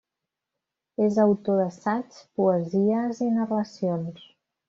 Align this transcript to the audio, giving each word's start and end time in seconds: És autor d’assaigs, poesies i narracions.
És 1.07 1.19
autor 1.23 1.59
d’assaigs, 1.59 2.23
poesies 2.41 3.23
i 3.27 3.31
narracions. 3.37 4.27